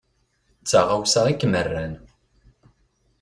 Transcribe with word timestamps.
D 0.61 0.65
taɣawsa 0.69 1.21
i 1.31 1.33
kem-rran. 1.35 1.93